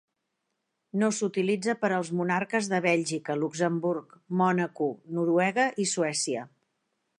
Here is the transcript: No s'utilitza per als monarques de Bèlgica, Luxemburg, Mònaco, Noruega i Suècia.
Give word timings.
No 1.01 1.09
s'utilitza 1.17 1.75
per 1.83 1.91
als 1.97 2.09
monarques 2.21 2.71
de 2.71 2.79
Bèlgica, 2.87 3.37
Luxemburg, 3.43 4.17
Mònaco, 4.41 4.91
Noruega 5.19 5.69
i 5.85 5.89
Suècia. 5.95 6.51